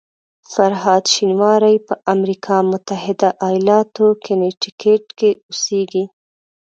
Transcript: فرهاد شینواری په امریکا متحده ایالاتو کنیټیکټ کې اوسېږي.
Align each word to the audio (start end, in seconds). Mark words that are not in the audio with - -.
فرهاد 0.51 1.03
شینواری 1.13 1.75
په 1.87 1.93
امریکا 2.13 2.57
متحده 2.71 3.29
ایالاتو 3.47 4.05
کنیټیکټ 4.25 5.03
کې 5.17 5.29
اوسېږي. 5.49 6.05